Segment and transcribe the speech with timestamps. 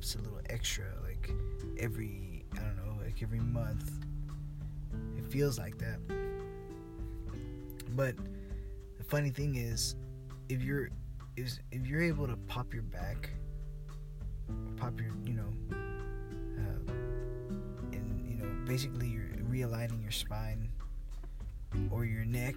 [0.00, 1.30] pops a little extra, like
[1.78, 3.90] every, I don't know, like every month.
[5.18, 5.98] It feels like that.
[7.94, 8.14] But
[8.96, 9.96] the funny thing is,
[10.48, 10.88] if you're,
[11.36, 13.28] is if you're able to pop your back,
[14.78, 15.76] pop your, you know,
[16.56, 16.92] uh,
[17.92, 20.70] and you know, basically you're realigning your spine
[21.90, 22.54] or your neck.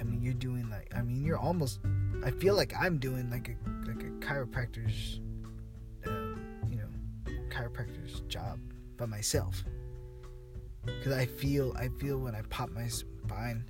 [0.00, 1.78] I mean, you're doing like, I mean, you're almost.
[2.24, 5.20] I feel like I'm doing like a like a chiropractor's,
[7.54, 8.58] chiropractor's job
[8.96, 9.62] by myself.
[11.02, 13.64] Cause I feel, I feel when I pop my spine,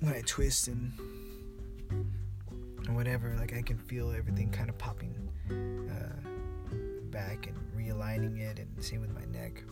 [0.00, 0.92] when I twist and
[2.90, 5.14] whatever, like I can feel everything kind of popping
[5.50, 6.28] uh,
[7.10, 9.62] back and realigning it, and same with my neck.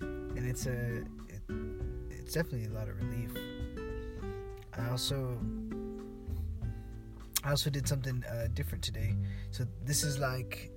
[0.00, 1.42] And it's a, it,
[2.10, 3.30] it's definitely a lot of relief.
[4.78, 5.38] I also,
[7.42, 9.16] I also did something uh, different today.
[9.50, 10.70] So this is like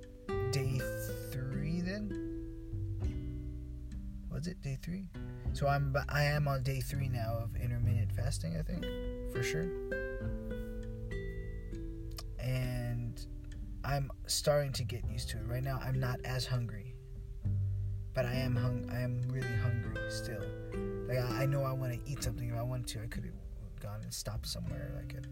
[0.51, 0.79] day
[1.31, 2.29] three then.
[4.31, 5.07] Was it day three?
[5.53, 8.55] So I'm I am on day three now of intermittent fasting.
[8.57, 8.85] I think
[9.31, 9.67] for sure.
[12.39, 13.25] And
[13.83, 15.43] I'm starting to get used to it.
[15.47, 16.95] Right now, I'm not as hungry,
[18.13, 18.89] but I am hung.
[18.91, 20.43] I am really hungry still.
[21.07, 22.49] Like I, I know I want to eat something.
[22.49, 23.33] If I wanted to, I could have
[23.81, 24.91] gone and stopped somewhere.
[24.95, 25.27] Like know,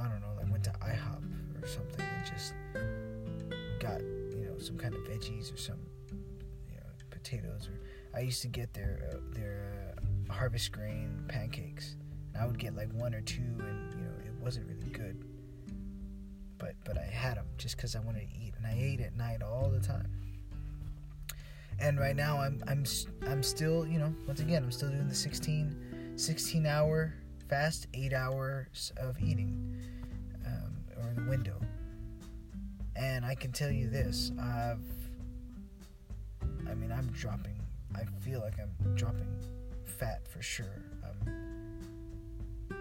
[0.00, 0.32] I don't know.
[0.36, 2.54] Like went to IHOP or something and just
[3.78, 5.78] got you know some kind of veggies or some
[6.68, 7.78] you know potatoes or
[8.14, 11.96] I used to get their uh, their uh, harvest grain pancakes.
[12.34, 15.24] And I would get like one or two, and you know it wasn't really good.
[16.58, 19.16] But but I had them just because I wanted to eat, and I ate at
[19.16, 20.10] night all the time.
[21.78, 22.84] And right now I'm I'm
[23.26, 27.14] I'm still you know once again I'm still doing the 16 16 hour
[27.48, 29.76] fast, eight hours of eating,
[31.30, 31.58] window.
[32.96, 34.84] And I can tell you this, I've
[36.68, 37.60] I mean I'm dropping
[37.94, 39.28] I feel like I'm dropping
[39.84, 40.82] fat for sure.
[41.04, 42.76] Um,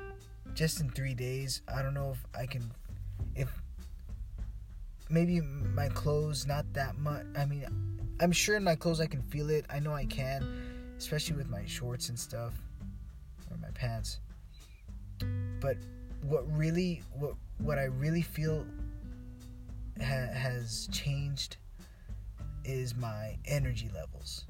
[0.54, 2.72] just in three days, I don't know if I can,
[3.36, 3.50] if
[5.10, 7.26] maybe my clothes not that much.
[7.38, 7.66] I mean,
[8.20, 9.66] I'm sure in my clothes I can feel it.
[9.70, 12.54] I know I can, especially with my shorts and stuff
[13.50, 14.20] or my pants.
[15.60, 15.78] But
[16.22, 18.66] what really, what what I really feel
[20.00, 21.58] ha- has changed
[22.64, 24.46] is my energy levels.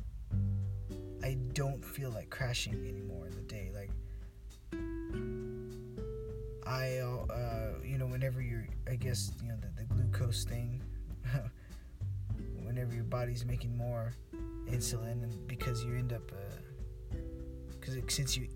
[1.24, 3.72] I don't feel like crashing anymore in the day.
[3.74, 3.92] Like
[6.70, 10.82] I, uh, you know, whenever you're, I guess, you know, the, the glucose thing,
[12.64, 14.14] whenever your body's making more
[14.68, 16.32] insulin, and because you end up,
[17.72, 18.48] because uh, since you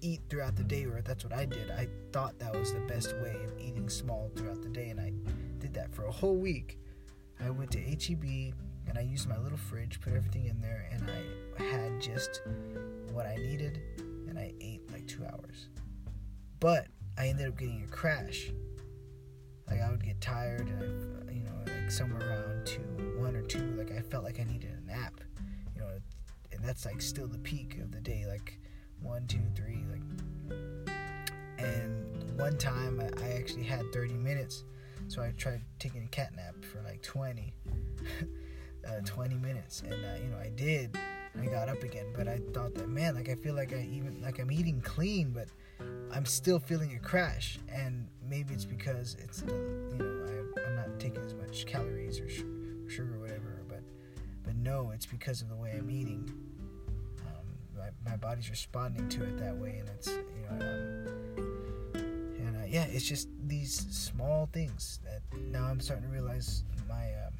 [0.00, 3.14] eat throughout the day, or that's what I did, I thought that was the best
[3.16, 5.12] way of eating small throughout the day, and I
[5.58, 6.78] did that for a whole week.
[7.40, 8.54] I went to HEB
[8.88, 11.10] and I used my little fridge, put everything in there, and
[11.58, 12.42] I had just
[13.12, 13.80] what I needed,
[14.28, 15.68] and I ate like two hours.
[16.60, 16.86] But
[17.16, 18.50] I ended up getting a crash.
[19.68, 22.80] Like I would get tired, and I, you know, like somewhere around two,
[23.18, 25.20] one or two, like I felt like I needed a nap,
[25.74, 25.88] you know,
[26.52, 28.58] and that's like still the peak of the day, like
[29.02, 30.58] one, two, three, like.
[31.58, 34.64] And one time I, actually had 30 minutes,
[35.08, 37.52] so I tried taking a cat nap for like 20.
[38.88, 40.96] uh, 20 minutes, and uh, you know I did.
[41.40, 44.20] I got up again, but I thought that man, like I feel like I even
[44.22, 45.48] like I'm eating clean, but
[46.12, 50.76] I'm still feeling a crash, and maybe it's because it's the you know I, I'm
[50.76, 52.44] not taking as much calories or sh-
[52.88, 53.82] sugar or whatever, but
[54.44, 56.32] but no, it's because of the way I'm eating.
[58.04, 60.66] My, my body's responding to it that way, and it's you know.
[60.66, 61.04] Um,
[62.38, 67.12] and uh, yeah, it's just these small things that now I'm starting to realize my
[67.26, 67.32] um,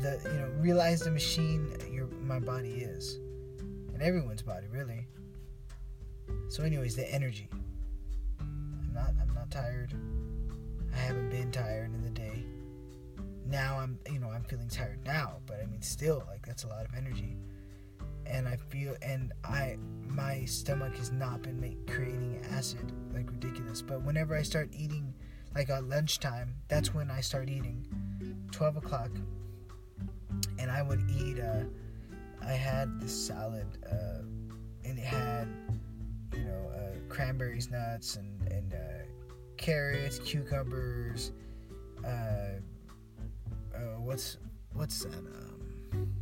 [0.00, 3.18] the you know realize the machine your my body is
[3.92, 5.06] and everyone's body really.
[6.48, 7.48] So anyways the energy.
[8.40, 9.92] I'm not i'm not tired.
[10.92, 12.44] I haven't been tired in the day.
[13.46, 16.68] Now i'm you know i'm feeling tired now but i mean still like that's a
[16.68, 17.36] lot of energy
[18.30, 23.82] and i feel and i my stomach has not been make, creating acid like ridiculous
[23.82, 25.12] but whenever i start eating
[25.54, 27.84] like at lunchtime that's when i start eating
[28.52, 29.10] 12 o'clock
[30.58, 31.40] and I would eat.
[31.40, 31.64] Uh,
[32.42, 34.22] I had this salad, uh,
[34.84, 35.48] and it had
[36.34, 39.04] you know uh, cranberries, nuts, and and uh,
[39.56, 41.32] carrots, cucumbers.
[42.04, 42.58] Uh,
[43.74, 44.38] uh, what's
[44.72, 45.14] what's that?
[45.14, 46.14] Um,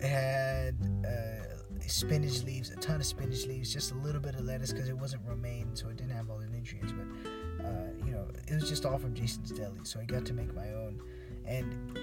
[0.00, 0.76] it had
[1.06, 1.50] uh,
[1.86, 4.96] spinach leaves, a ton of spinach leaves, just a little bit of lettuce because it
[4.96, 6.92] wasn't romaine, so it didn't have all the nutrients.
[6.92, 10.32] But uh, you know, it was just all from Jason's Deli, so I got to
[10.32, 11.00] make my own.
[11.44, 11.98] And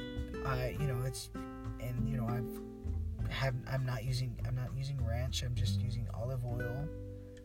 [0.46, 1.30] I, you know, it's
[1.80, 5.44] and you know I've have I'm not using I'm not using ranch.
[5.44, 6.88] I'm just using olive oil,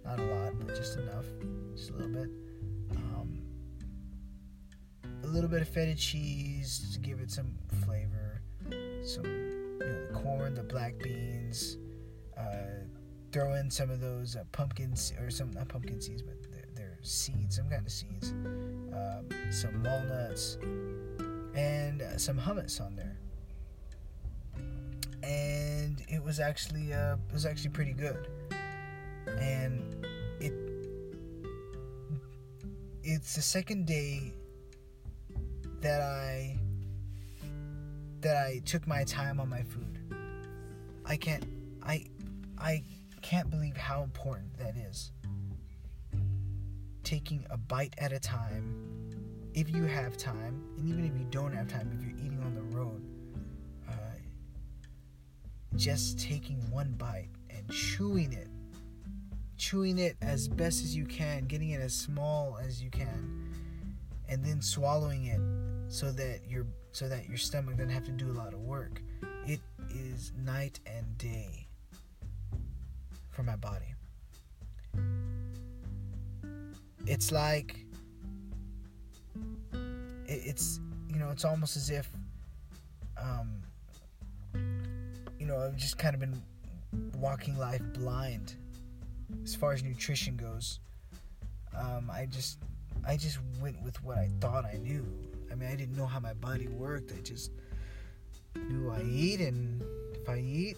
[0.04, 1.26] not a lot, but just enough,
[1.74, 2.30] just a little bit.
[2.96, 3.38] Um,
[5.24, 7.54] a little bit of feta cheese to give it some
[7.84, 8.42] flavor.
[9.04, 9.51] Some
[9.86, 11.78] you know the corn, the black beans.
[12.38, 12.86] Uh,
[13.30, 16.98] throw in some of those uh, pumpkins or some not pumpkin seeds, but they're, they're
[17.02, 18.30] seeds, some kind of seeds.
[18.30, 20.58] Um, some walnuts
[21.54, 23.18] and uh, some hummus on there
[25.22, 28.28] and it was actually uh, it was actually pretty good.
[29.38, 30.06] And
[30.40, 30.52] it
[33.04, 34.32] it's the second day
[35.80, 36.58] that I
[38.22, 39.98] that I took my time on my food.
[41.04, 41.44] I can't
[41.82, 42.06] I
[42.58, 42.82] I
[43.20, 45.12] can't believe how important that is.
[47.02, 48.88] Taking a bite at a time
[49.54, 52.54] if you have time, and even if you don't have time, if you're eating on
[52.54, 53.02] the road,
[53.86, 53.92] uh,
[55.76, 58.48] just taking one bite and chewing it
[59.62, 63.48] chewing it as best as you can getting it as small as you can
[64.28, 65.40] and then swallowing it
[65.92, 69.02] so that your so that your stomach doesn't have to do a lot of work
[69.46, 69.60] it
[69.90, 71.66] is night and day
[73.30, 73.94] for my body
[77.06, 77.84] it's like
[80.26, 82.08] it's you know it's almost as if
[83.22, 83.62] um,
[85.38, 86.42] you know, I've just kind of been
[87.18, 88.54] walking life blind
[89.44, 90.80] as far as nutrition goes.
[91.76, 92.58] Um, I just,
[93.06, 95.06] I just went with what I thought I knew.
[95.52, 97.12] I mean, I didn't know how my body worked.
[97.12, 97.52] I just
[98.56, 99.82] knew I eat, and
[100.14, 100.76] if I eat,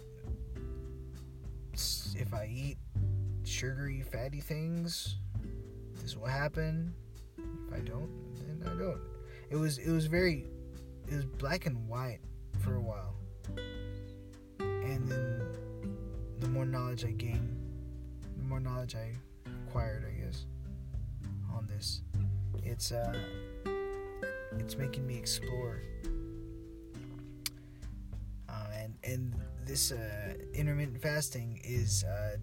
[2.16, 2.78] if I eat
[3.44, 5.16] sugary, fatty things,
[6.02, 6.92] this will happen.
[7.38, 8.10] If I don't,
[8.46, 9.00] then I don't.
[9.50, 10.46] It was, it was very,
[11.08, 12.20] it was black and white
[12.60, 13.14] for a while
[14.84, 15.42] and then
[16.40, 17.56] the more knowledge I gain,
[18.36, 19.12] the more knowledge I
[19.66, 20.46] acquired, I guess,
[21.52, 22.02] on this.
[22.62, 23.14] It's uh,
[24.60, 25.82] it's making me explore,
[28.48, 29.34] uh, and and
[29.66, 32.36] this uh, intermittent fasting is uh,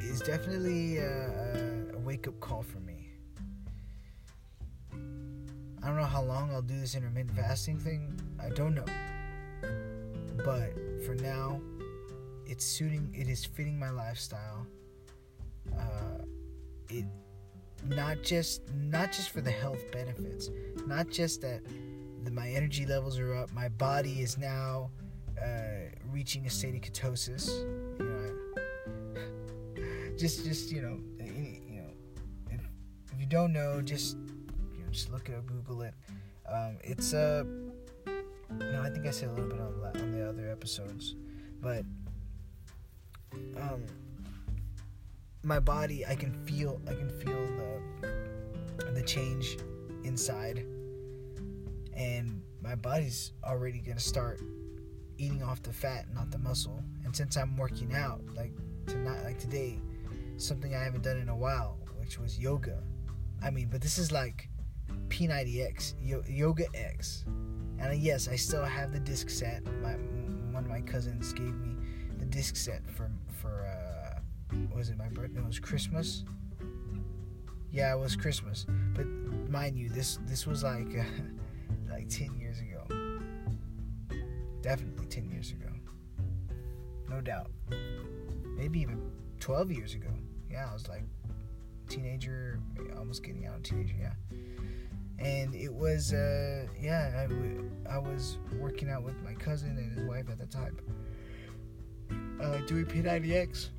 [0.00, 3.10] is definitely a, a wake up call for me.
[5.82, 8.20] I don't know how long I'll do this intermittent fasting thing.
[8.42, 8.84] I don't know.
[10.44, 10.72] But
[11.04, 11.60] for now,
[12.46, 13.14] it's suiting.
[13.16, 14.66] It is fitting my lifestyle.
[15.76, 16.24] Uh,
[16.88, 17.04] it
[17.88, 20.50] not just not just for the health benefits,
[20.86, 21.62] not just that
[22.24, 23.52] the, my energy levels are up.
[23.52, 24.90] My body is now
[25.42, 27.48] uh, reaching a state of ketosis.
[27.98, 31.90] You know, just just you know, you know,
[32.50, 32.60] if,
[33.12, 34.16] if you don't know, just
[34.76, 35.94] you know, just look it up, Google it.
[36.50, 37.46] Um, it's a
[38.06, 38.10] uh,
[38.50, 41.14] no, I think I said a little bit on the, on the other episodes,
[41.60, 41.84] but
[43.56, 43.84] um,
[45.42, 49.58] my body, I can feel, I can feel the the change
[50.04, 50.64] inside,
[51.94, 54.40] and my body's already gonna start
[55.18, 56.82] eating off the fat, not the muscle.
[57.04, 58.52] And since I'm working out, like
[58.86, 59.80] tonight, like today,
[60.36, 62.82] something I haven't done in a while, which was yoga.
[63.42, 64.48] I mean, but this is like
[65.08, 65.94] P90X,
[66.28, 67.24] Yoga X.
[67.78, 69.64] And yes, I still have the disc set.
[69.82, 69.92] My
[70.52, 71.76] one of my cousins gave me
[72.18, 74.07] the disc set for for uh,
[74.74, 75.40] was it my birthday?
[75.40, 76.24] it was Christmas.
[77.70, 78.66] Yeah, it was Christmas.
[78.94, 79.06] But
[79.50, 81.04] mind you, this this was like uh,
[81.90, 82.84] like ten years ago.
[84.62, 85.68] Definitely ten years ago.
[87.08, 87.50] No doubt.
[88.56, 90.10] Maybe even twelve years ago.
[90.50, 91.04] Yeah, I was like
[91.88, 92.60] teenager,
[92.98, 93.94] almost getting out of teenager.
[93.98, 94.12] Yeah
[95.18, 99.98] and it was uh, yeah I, w- I was working out with my cousin and
[99.98, 100.76] his wife at the time
[102.40, 103.70] uh, doing P90X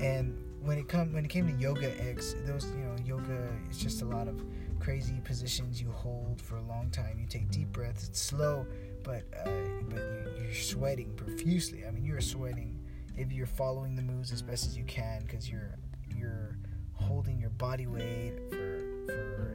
[0.00, 3.78] and when it come when it came to yoga X those you know yoga is
[3.78, 4.42] just a lot of
[4.78, 8.66] crazy positions you hold for a long time you take deep breaths it's slow
[9.02, 9.50] but uh,
[9.88, 12.78] but you, you're sweating profusely I mean you're sweating
[13.16, 15.76] if you're following the moves as best as you can because you're
[16.16, 16.56] you're
[16.94, 19.50] holding your body weight for for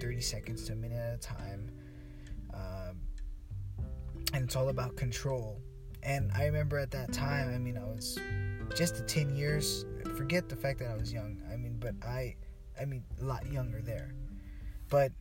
[0.00, 1.70] 30 seconds to a minute at a time.
[2.54, 3.00] Um,
[4.32, 5.60] and it's all about control.
[6.02, 8.18] And I remember at that time, I mean, I was
[8.74, 9.84] just the 10 years,
[10.16, 11.40] forget the fact that I was young.
[11.52, 12.34] I mean, but I,
[12.80, 14.12] I mean, a lot younger there.
[14.88, 15.12] But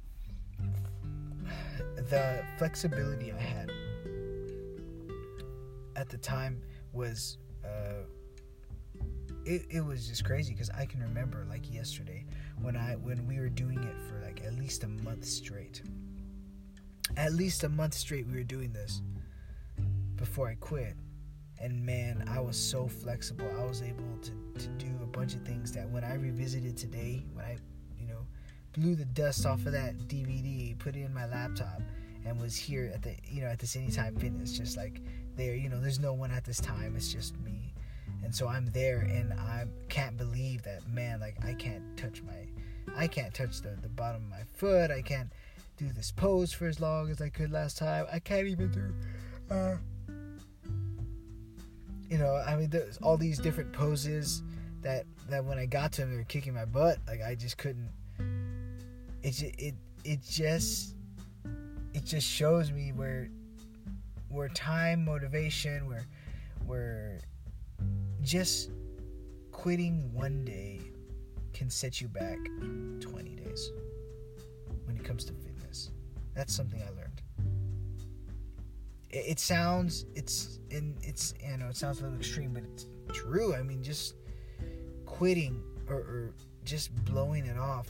[2.10, 3.72] the flexibility I had
[5.96, 6.62] at the time
[6.94, 8.04] was, uh,
[9.46, 12.26] it, it was just crazy because I can remember like yesterday
[12.62, 15.82] when I when we were doing it for like at least a month straight.
[17.16, 19.02] At least a month straight we were doing this
[20.16, 20.96] before I quit.
[21.60, 23.50] And man, I was so flexible.
[23.60, 27.26] I was able to, to do a bunch of things that when I revisited today,
[27.34, 27.58] when I,
[28.00, 28.26] you know,
[28.74, 31.82] blew the dust off of that DVD, put it in my laptop,
[32.26, 35.02] and was here at the, you know, at this Anytime Fitness, just like
[35.36, 36.96] there, you know, there's no one at this time.
[36.96, 37.74] It's just me.
[38.24, 42.96] And so I'm there and I can't believe that, man, like I can't touch my,
[42.96, 44.92] I can't touch the, the bottom of my foot.
[44.92, 45.32] I can't
[45.78, 48.06] do this pose for as long as I could last time.
[48.12, 49.76] I can't even do, uh,
[52.10, 54.44] you know, I mean, there's all these different poses
[54.82, 57.00] that that when I got to them, they were kicking my butt.
[57.08, 57.90] Like I just couldn't.
[59.24, 60.96] It it it just
[61.94, 63.30] it just shows me where
[64.30, 66.08] where time, motivation, where
[66.66, 67.20] where
[68.22, 68.72] just
[69.52, 70.80] quitting one day
[71.54, 72.38] can set you back
[73.00, 73.72] 20 days
[74.86, 75.92] when it comes to fitness.
[76.36, 77.07] That's something I learned
[79.10, 82.86] it, it sounds it's in it's you know it sounds a little extreme, but it's
[83.14, 83.56] true.
[83.56, 84.16] I mean, just
[85.06, 86.34] quitting or, or
[86.64, 87.88] just blowing it off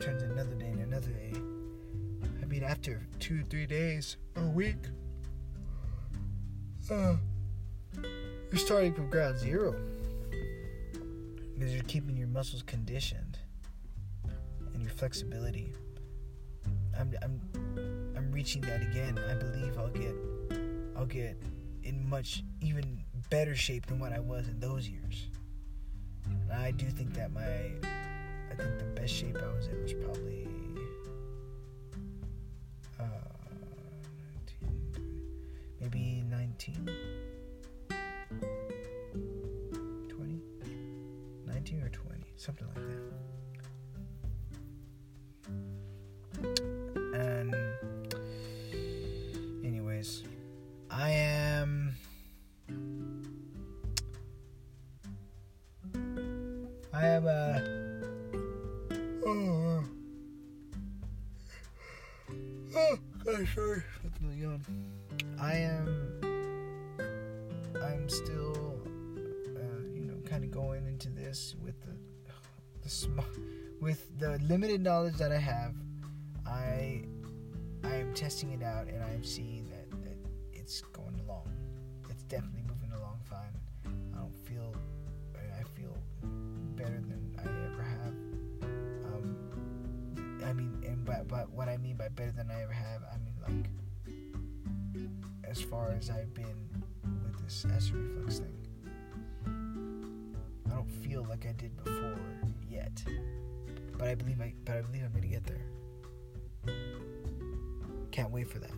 [0.00, 1.32] turns another day and another day.
[2.42, 4.76] I mean, after two, three days, or a week,
[6.90, 7.14] uh,
[8.02, 9.74] you're starting from ground zero
[11.54, 13.38] because you're keeping your muscles conditioned
[14.74, 15.72] and your flexibility.
[16.98, 17.40] I'm I'm
[18.34, 19.16] reaching that again.
[19.30, 20.12] I believe I'll get
[20.96, 21.40] I'll get
[21.84, 25.28] in much even better shape than what I was in those years.
[26.26, 29.92] And I do think that my I think the best shape I was in was
[29.92, 30.48] probably
[32.98, 33.04] uh,
[34.60, 35.22] 19,
[35.80, 36.90] maybe 19
[40.08, 40.40] 20
[41.46, 43.03] 19 or 20 something like that
[62.76, 63.82] oh gosh, sorry.
[64.34, 64.64] Young.
[65.40, 66.20] I am.
[67.82, 68.80] I'm still,
[69.56, 71.94] uh, you know, kind of going into this with the,
[72.82, 73.24] the small,
[73.80, 75.74] with the limited knowledge that I have.
[76.46, 77.02] I,
[77.82, 79.84] I am testing it out, and I am seeing that
[80.64, 81.03] it's going
[92.04, 93.70] by better than I ever have, I mean like
[95.48, 96.68] as far as I've been
[97.24, 98.58] with this acid reflux thing.
[100.66, 102.18] I don't feel like I did before
[102.68, 103.02] yet,
[103.96, 105.62] but I believe I but I believe I'm gonna get there.
[108.10, 108.72] Can't wait for that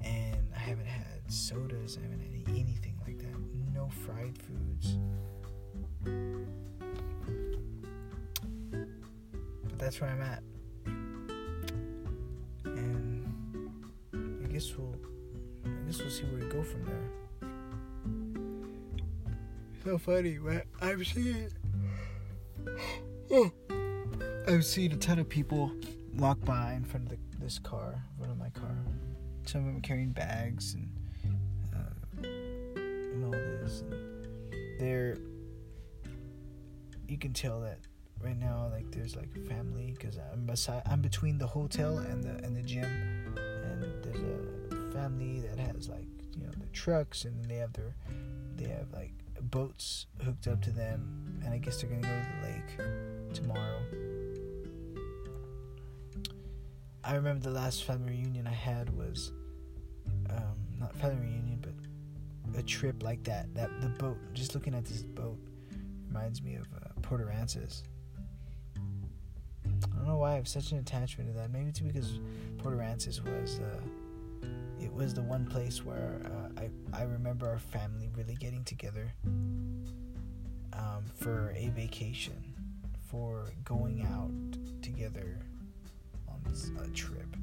[0.00, 3.36] and I haven't had sodas, I haven't had anything like that.
[3.74, 4.98] No fried foods.
[9.64, 10.42] But that's where I'm at.
[16.14, 17.10] See where we go from there.
[19.84, 20.64] So funny, right?
[20.80, 21.48] I've seen
[23.30, 23.52] oh,
[24.48, 25.72] I've seen a ton of people
[26.16, 28.76] walk by in front of the, this car, in front of my car
[29.46, 30.90] some of them carrying bags and
[31.74, 33.82] uh, and all this.
[33.82, 35.18] And they're
[37.08, 37.80] you can tell that
[38.22, 42.22] right now like there's like a family because I'm beside I'm between the hotel and
[42.22, 44.53] the and the gym, and there's a
[44.94, 47.94] family that has like you know the trucks and they have their
[48.56, 49.12] they have like
[49.50, 53.80] boats hooked up to them, and I guess they're gonna go to the lake tomorrow.
[57.02, 59.32] I remember the last family reunion I had was
[60.30, 63.54] um, not family reunion, but a trip like that.
[63.54, 64.16] That the boat.
[64.32, 65.38] Just looking at this boat
[66.08, 67.82] reminds me of uh, Port Aransas.
[68.76, 71.50] I don't know why I have such an attachment to that.
[71.50, 72.18] Maybe it's because
[72.58, 73.80] Port Aransas was uh,
[74.84, 79.12] it was the one place where uh, I I remember our family really getting together
[80.72, 82.54] um, for a vacation,
[83.10, 85.38] for going out together
[86.28, 86.40] on
[86.84, 87.36] a trip.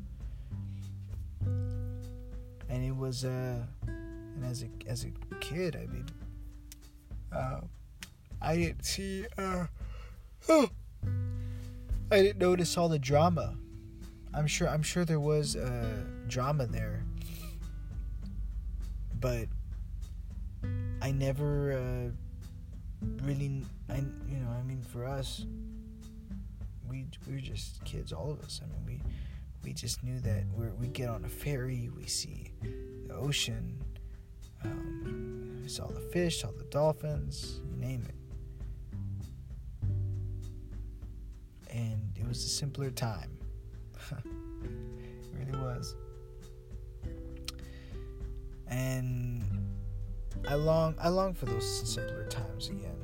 [2.69, 3.65] And it was uh
[4.35, 6.05] And as a as a kid, I mean,
[7.31, 7.61] uh,
[8.41, 9.25] I didn't see.
[9.37, 9.65] Uh,
[10.49, 10.69] oh,
[12.11, 13.55] I didn't notice all the drama.
[14.33, 14.69] I'm sure.
[14.69, 17.03] I'm sure there was uh, drama there,
[19.21, 19.47] but
[21.01, 22.09] I never uh,
[23.23, 23.63] really.
[23.89, 23.97] I
[24.27, 24.49] you know.
[24.49, 25.45] I mean, for us,
[26.89, 28.11] we we were just kids.
[28.11, 28.59] All of us.
[28.63, 29.01] I mean, we
[29.63, 31.89] we just knew that we we get on a ferry.
[31.95, 32.51] We see
[33.07, 33.79] the ocean.
[34.63, 37.61] Um, we saw the fish, saw the dolphins.
[37.69, 38.15] You name it.
[41.69, 43.37] And it was a simpler time.
[44.11, 44.25] it
[45.33, 45.95] really was.
[48.71, 49.43] And
[50.47, 52.95] I long I long for those simpler times again.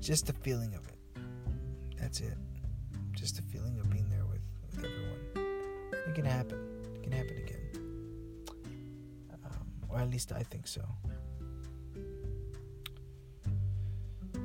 [0.00, 0.98] Just the feeling of it.
[1.98, 2.36] That's it.
[3.12, 5.20] Just the feeling of being there with, with everyone.
[6.08, 6.58] It can happen.
[6.96, 7.60] It can happen again.
[9.44, 10.82] Um, or at least I think so.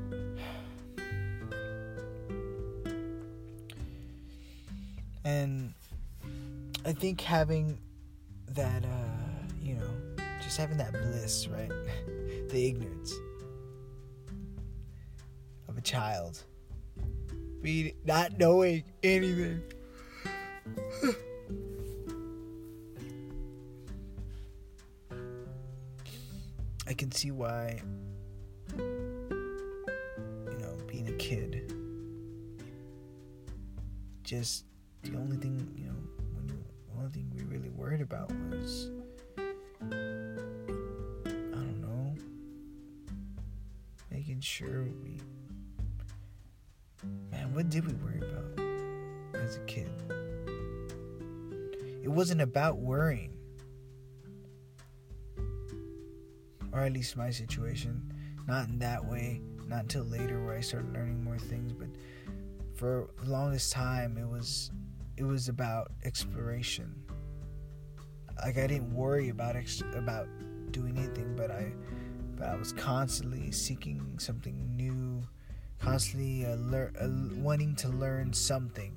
[5.25, 5.73] And
[6.85, 7.77] I think having
[8.47, 8.87] that, uh,
[10.59, 11.69] having that bliss, right?
[12.49, 13.13] the ignorance
[15.69, 16.43] of a child.
[17.61, 19.61] Be not knowing anything.
[26.87, 27.81] I can see why,
[28.77, 28.83] you
[30.59, 31.73] know, being a kid,
[34.23, 34.65] just
[35.03, 35.95] the only thing, you know,
[36.33, 38.89] when you, the only thing we really worried about was,
[44.39, 45.19] making sure we,
[47.29, 49.91] man, what did we worry about as a kid?
[52.01, 53.33] It wasn't about worrying.
[56.71, 58.13] Or at least my situation.
[58.47, 59.41] Not in that way.
[59.67, 61.89] Not until later where I started learning more things, but
[62.75, 64.71] for the longest time it was
[65.17, 66.95] it was about exploration.
[68.41, 70.29] Like I didn't worry about ex- about
[70.71, 71.73] doing anything, but I
[72.39, 75.21] but I was constantly seeking something new,
[75.79, 78.93] constantly uh, uh, wanting to learn something,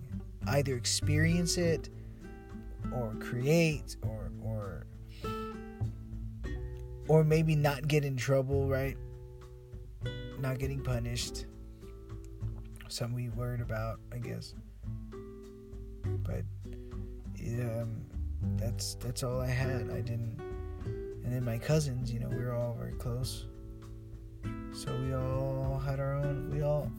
[0.46, 1.90] either experience it
[2.94, 4.86] or create or or
[7.08, 8.96] or maybe not get in trouble, right?
[10.38, 11.46] Not getting punished.
[12.88, 14.54] Something we worried about, I guess
[16.24, 16.44] but
[17.60, 18.04] um,
[18.56, 19.90] that's that's all I had.
[19.90, 20.40] I didn't,
[21.24, 23.46] and then my cousins, you know, we were all very close,
[24.72, 26.50] so we all had our own.
[26.52, 26.90] We all,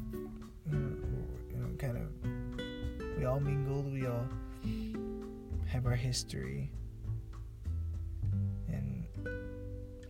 [0.72, 3.92] you know, kind of, we all mingled.
[3.92, 4.28] We all
[5.68, 6.72] have our history,
[8.68, 9.06] and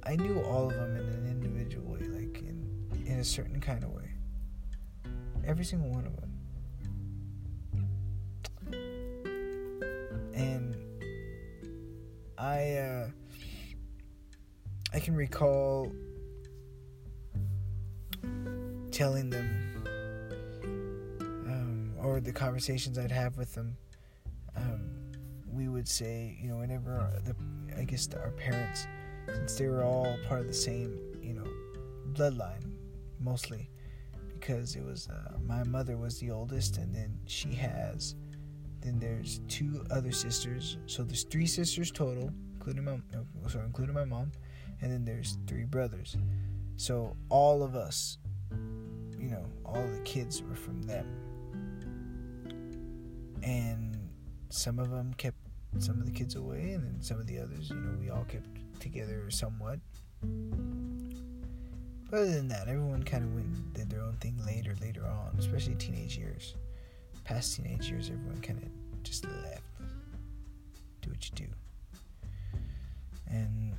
[0.03, 2.69] I knew all of them in an individual way, like in
[3.05, 4.11] in a certain kind of way.
[5.45, 6.29] Every single one of them.
[10.33, 10.75] and
[12.37, 12.92] I uh,
[15.03, 15.91] can recall
[18.89, 19.83] telling them
[21.45, 23.75] um, or the conversations I'd have with them.
[24.55, 24.89] Um,
[25.51, 27.35] we would say, you know, whenever the
[27.77, 28.87] I guess the, our parents,
[29.27, 31.47] since they were all part of the same, you know,
[32.13, 32.71] bloodline,
[33.19, 33.69] mostly,
[34.39, 38.15] because it was uh, my mother was the oldest, and then she has
[38.79, 40.77] then there's two other sisters.
[40.85, 42.99] So there's three sisters total, including my
[43.49, 44.31] sorry, including my mom,
[44.83, 46.17] and then there's three brothers.
[46.77, 48.17] So all of us,
[49.17, 51.07] you know, all the kids were from them.
[53.41, 53.97] And
[54.49, 55.37] some of them kept
[55.79, 58.25] some of the kids away, and then some of the others, you know, we all
[58.25, 58.47] kept
[58.79, 59.79] together somewhat.
[62.09, 65.07] But other than that, everyone kind of went and did their own thing later, later
[65.07, 66.53] on, especially teenage years
[67.23, 69.63] past teenage years, everyone kind of just left.
[71.01, 71.47] Do what you do.
[73.27, 73.73] And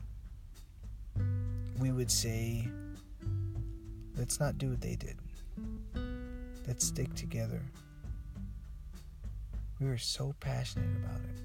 [1.78, 2.68] we would say,
[4.16, 5.16] let's not do what they did.
[6.66, 7.62] Let's stick together.
[9.80, 11.40] We were so passionate about it.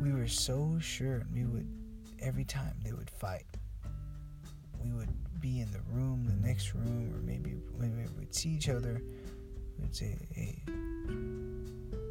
[0.00, 1.66] We were so sure we would,
[2.20, 3.46] every time they would fight,
[4.82, 5.08] we would
[5.40, 9.02] be in the room, the next room, or maybe when we would see each other,
[9.78, 10.62] we'd say, "Hey,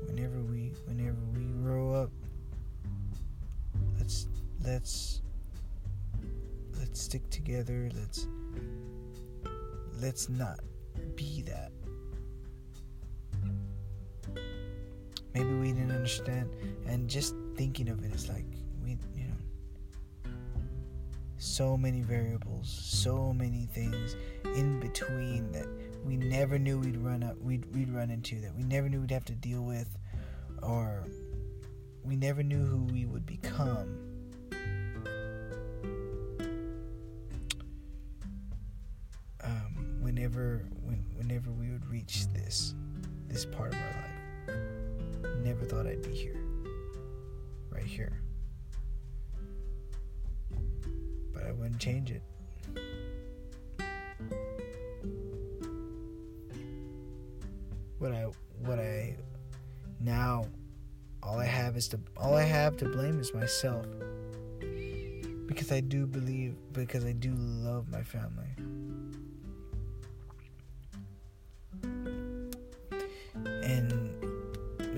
[0.07, 2.11] whenever we, whenever we grow up,
[3.97, 4.27] let's
[4.63, 5.22] let's
[6.93, 7.89] let's stick together.
[7.95, 8.27] Let's
[9.99, 10.59] let's not
[11.15, 11.71] be that."
[15.33, 16.51] Maybe we didn't understand,
[16.85, 18.45] and just thinking of it's like
[18.83, 20.31] we, you know,
[21.37, 24.15] so many variables, so many things
[24.55, 25.65] in between that
[26.05, 29.09] we never knew we'd run up, we'd we'd run into, that we never knew we'd
[29.09, 29.97] have to deal with,
[30.61, 31.07] or
[32.03, 34.12] we never knew who we would become.
[40.33, 42.73] Whenever when, whenever we would reach this
[43.27, 46.43] this part of our life, never thought I'd be here,
[47.69, 48.19] right here.
[51.33, 52.21] But I wouldn't change it.
[57.99, 58.27] What I
[58.59, 59.15] what I
[59.99, 60.45] now
[61.21, 63.85] all I have is to all I have to blame is myself.
[65.45, 68.72] Because I do believe because I do love my family.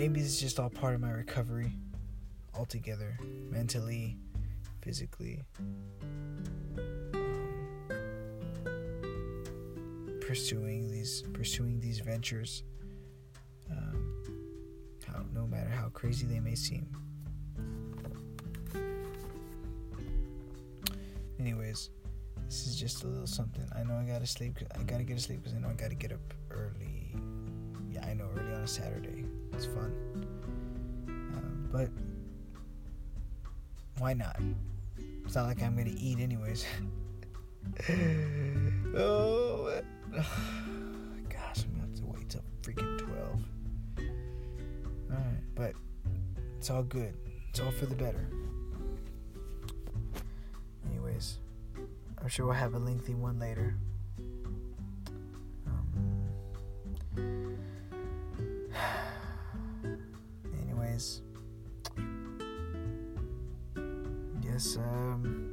[0.08, 1.72] Maybe it's just all part of my recovery
[2.56, 3.18] altogether,
[3.50, 4.16] mentally,
[4.84, 5.44] physically.
[6.78, 7.34] Um,
[10.22, 12.64] pursuing these pursuing these ventures
[15.08, 16.88] how no matter how crazy they may seem.
[21.40, 21.90] Anyways,
[22.46, 23.68] this is just a little something.
[23.76, 24.58] I know I gotta sleep.
[24.78, 27.16] I gotta get to sleep because I know I gotta get up early.
[27.92, 29.15] Yeah, I know early on a Saturday.
[29.56, 29.94] It's fun.
[31.08, 31.90] Um, but
[34.00, 34.38] why not?
[35.26, 36.66] It's not like I'm gonna eat anyways.
[38.96, 39.82] oh,
[40.14, 43.42] gosh, I'm gonna have to wait till freaking twelve.
[45.10, 45.74] All right, But
[46.58, 47.14] it's all good.
[47.50, 48.28] It's all for the better.
[50.90, 51.38] Anyways,
[52.22, 53.76] I'm sure we'll have a lengthy one later.
[64.56, 65.52] Guess um,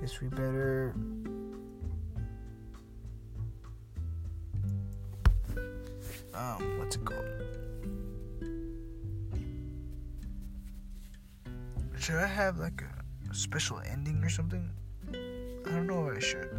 [0.00, 0.92] guess we better
[6.34, 7.24] um, what's it called?
[12.00, 12.82] Should I have like
[13.30, 14.68] a special ending or something?
[15.12, 16.50] I don't know if I should.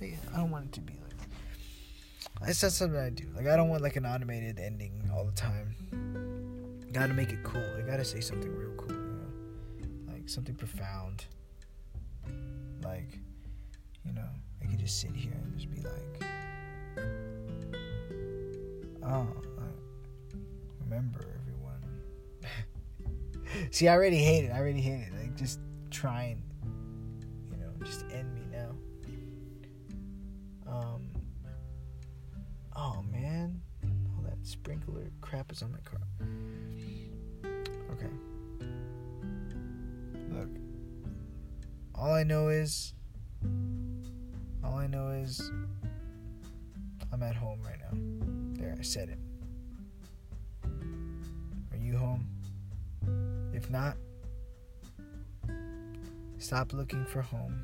[0.00, 2.48] But yeah, I don't want it to be like.
[2.48, 3.28] It's just something I do.
[3.36, 5.81] Like I don't want like an automated ending all the time.
[6.92, 7.64] Gotta make it cool.
[7.78, 11.24] I gotta say something real cool, you know, like something profound.
[12.84, 13.18] Like,
[14.04, 14.28] you know,
[14.62, 16.22] I could just sit here and just be like.
[19.04, 19.26] Oh,
[20.80, 21.82] remember everyone.
[23.70, 24.50] See, I already hate it.
[24.52, 25.12] I already hate it.
[25.18, 26.42] Like, just try and,
[27.50, 28.74] you know, just end me now.
[30.70, 31.08] Um.
[32.76, 33.61] Oh man,
[34.42, 36.00] sprinkler crap is on my car.
[37.92, 38.10] Okay.
[40.30, 40.48] Look.
[41.94, 42.94] All I know is.
[44.64, 45.50] All I know is.
[47.12, 47.98] I'm at home right now.
[48.60, 49.18] There, I said it.
[51.70, 52.26] Are you home?
[53.52, 53.96] If not,
[56.38, 57.62] stop looking for home.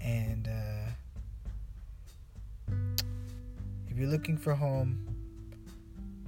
[0.00, 0.90] And uh,
[3.96, 5.08] if you're looking for home,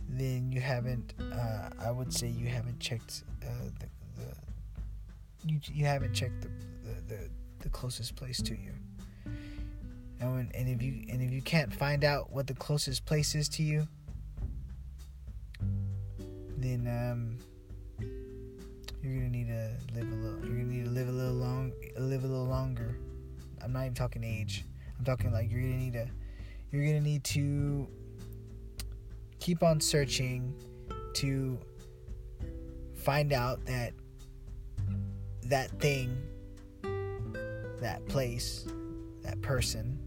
[0.09, 1.13] then you haven't.
[1.21, 4.35] Uh, I would say you haven't checked uh, the, the
[5.45, 6.49] you you haven't checked the,
[6.83, 8.73] the the the closest place to you.
[10.19, 13.35] And when, and if you and if you can't find out what the closest place
[13.35, 13.87] is to you,
[16.57, 17.37] then um,
[19.03, 20.39] you're gonna need to live a little.
[20.39, 22.97] You're gonna need to live a little long, live a little longer.
[23.63, 24.65] I'm not even talking age.
[24.99, 26.09] I'm talking like you're gonna need to.
[26.71, 27.89] You're gonna need to
[29.41, 30.55] keep on searching
[31.15, 31.59] to
[32.95, 33.93] find out that
[35.45, 36.17] that thing,
[37.81, 38.67] that place,
[39.23, 39.99] that person.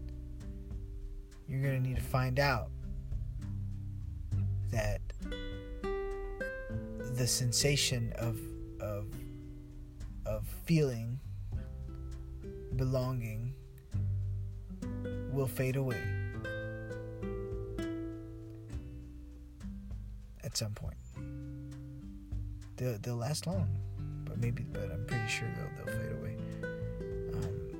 [1.48, 2.70] You're going to need to find out
[4.70, 5.00] that
[7.16, 8.38] the sensation of
[8.80, 9.06] of
[10.24, 11.18] of feeling
[12.76, 13.52] belonging
[15.32, 16.21] will fade away
[20.52, 20.96] at some point.
[22.76, 23.68] They'll, they'll last long,
[24.26, 26.36] but maybe, but I'm pretty sure they'll, they'll fade away.
[27.32, 27.72] Um,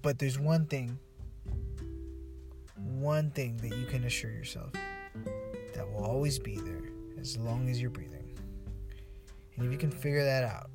[0.00, 0.98] but there's one thing,
[2.76, 4.72] one thing that you can assure yourself
[5.74, 6.84] that will always be there
[7.20, 8.34] as long as you're breathing.
[9.56, 10.70] And if you can figure that out,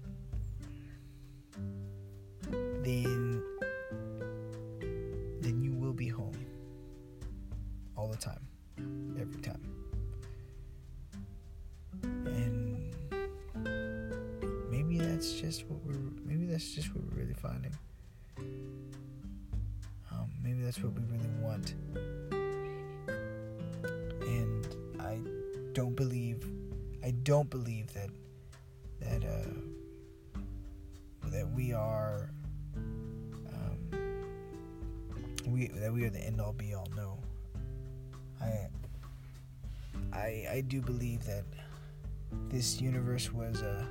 [42.63, 43.83] this universe was uh,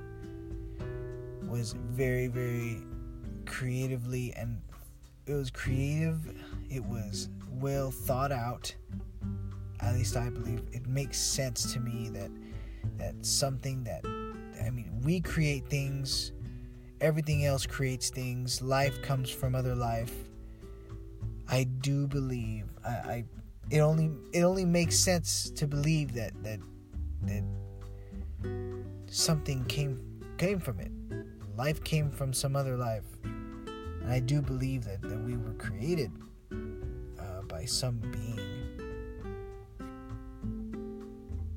[1.46, 2.80] was very very
[3.44, 4.62] creatively and
[5.26, 6.18] it was creative.
[6.70, 7.28] It was
[7.60, 8.74] well thought out.
[9.80, 12.30] At least I believe it makes sense to me that
[12.96, 14.06] that something that
[14.64, 16.32] I mean we create things.
[17.02, 18.62] Everything else creates things.
[18.62, 20.14] Life comes from other life.
[21.46, 23.24] I do believe I, I
[23.68, 26.60] it only it only makes sense to believe that that
[27.24, 27.44] that
[29.06, 30.00] something came
[30.38, 30.90] came from it.
[31.56, 33.04] Life came from some other life.
[33.24, 36.10] And I do believe that, that we were created
[36.50, 38.40] uh, by some being.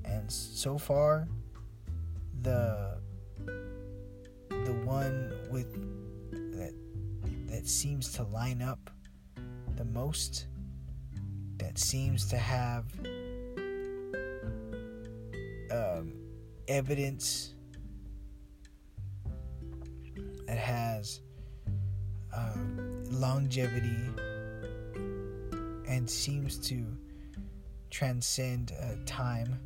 [0.03, 1.27] And so far,
[2.41, 2.97] the
[3.45, 5.73] the one with
[6.57, 6.73] that
[7.47, 8.89] that seems to line up
[9.75, 10.47] the most,
[11.57, 12.85] that seems to have
[16.67, 17.53] evidence
[20.47, 21.21] that has
[22.35, 23.97] um, longevity
[25.87, 26.85] and seems to
[27.89, 29.59] transcend uh, time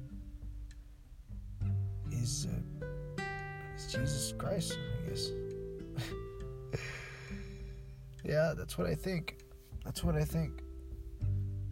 [2.11, 3.21] is, uh,
[3.75, 5.31] is Jesus Christ, I guess.
[8.23, 9.37] yeah, that's what I think.
[9.83, 10.61] That's what I think.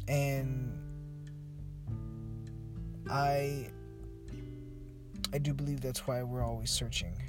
[0.08, 0.74] And
[3.10, 3.70] I
[5.34, 7.22] I do believe that's why we're always searching.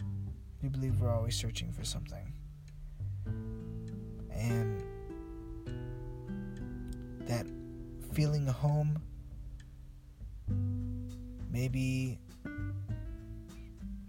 [0.00, 2.32] I do believe we're always searching for something.
[4.30, 4.82] And
[7.26, 7.46] that
[8.12, 9.02] feeling home
[11.50, 12.18] maybe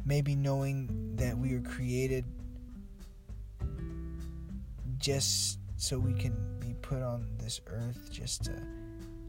[0.05, 2.25] maybe knowing that we are created
[4.97, 8.53] just so we can be put on this earth just to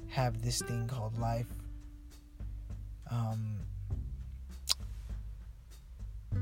[0.08, 1.46] have this thing called life
[3.10, 3.58] um,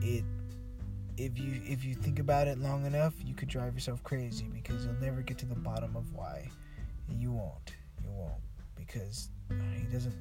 [0.01, 0.25] it
[1.17, 4.85] if you if you think about it long enough, you could drive yourself crazy because
[4.85, 6.49] you'll never get to the bottom of why.
[7.09, 7.73] You won't.
[8.05, 8.41] You won't
[8.77, 10.15] because he doesn't.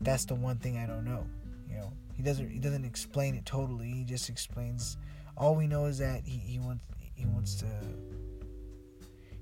[0.00, 1.26] That's the one thing I don't know.
[1.68, 2.50] You know, he doesn't.
[2.50, 3.90] He doesn't explain it totally.
[3.90, 4.96] He just explains.
[5.36, 6.82] All we know is that he, he wants
[7.14, 7.66] he wants to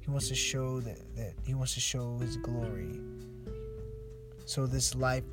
[0.00, 3.00] he wants to show that that he wants to show his glory.
[4.48, 5.24] So this life,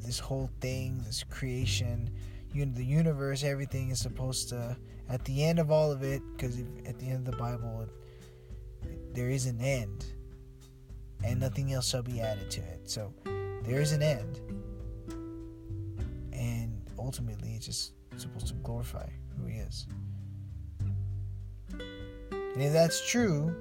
[0.00, 2.10] this whole thing, this creation
[2.52, 4.76] you know, the universe, everything is supposed to,
[5.08, 7.86] at the end of all of it, because at the end of the Bible,
[8.82, 10.04] it, there is an end,
[11.24, 12.90] and nothing else shall be added to it.
[12.90, 13.12] So
[13.62, 14.40] there is an end,
[16.32, 19.86] and ultimately, it's just supposed to glorify who He is.
[21.72, 23.54] And if that's true,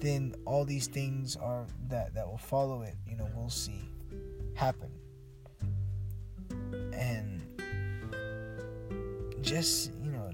[0.00, 2.94] then all these things are that that will follow it.
[3.06, 3.88] You know, we'll see
[4.54, 4.90] happen,
[6.92, 7.42] and
[9.40, 10.30] just you know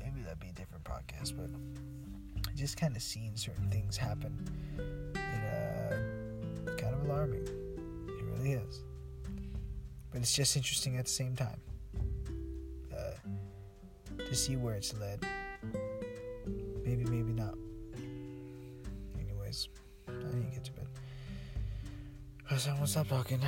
[0.00, 1.50] maybe that'd be a different podcast but
[2.54, 4.32] just kind of seeing certain things happen
[4.78, 5.76] it uh
[6.76, 7.46] kind of alarming.
[8.08, 8.82] It really is.
[10.10, 11.60] But it's just interesting at the same time
[12.92, 15.26] uh, to see where it's led.
[16.84, 17.32] Maybe maybe
[22.56, 23.40] because i won't stop talking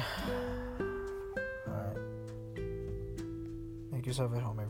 [1.66, 1.96] Alright.
[3.90, 4.67] Make yourself at home, everyone.